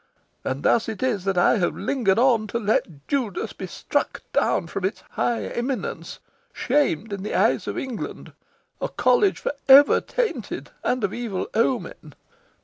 [0.43, 4.65] And thus it is that I have lingered on to let Judas be struck down
[4.65, 6.17] from its high eminence,
[6.53, 8.33] shamed in the eyes of England
[8.81, 12.15] a College for ever tainted, and of evil omen."